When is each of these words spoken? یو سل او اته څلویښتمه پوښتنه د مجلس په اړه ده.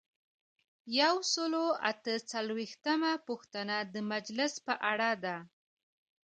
یو 0.99 1.15
سل 1.33 1.51
او 1.61 1.67
اته 1.91 2.13
څلویښتمه 2.31 3.11
پوښتنه 3.27 3.75
د 3.93 3.95
مجلس 4.11 4.53
په 4.65 4.73
اړه 4.91 5.09
ده. 5.23 5.37